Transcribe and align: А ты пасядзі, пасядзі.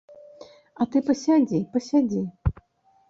А 0.81 0.87
ты 0.95 1.03
пасядзі, 1.09 1.59
пасядзі. 1.77 2.21